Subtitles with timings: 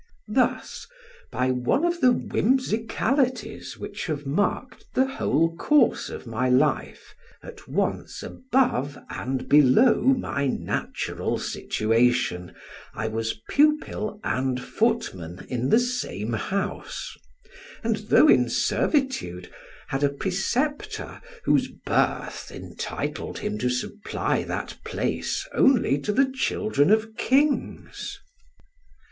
[0.33, 0.87] Thus,
[1.31, 7.67] by one of the whimsicalities which have marked the whole course of my life, at
[7.67, 12.55] once above and below my natural situation,
[12.95, 17.15] I was pupil and footman in the same house:
[17.83, 19.53] and though in servitude,
[19.89, 26.89] had a preceptor whose birth entitled him to supply that place only to the children
[26.89, 28.17] of kings.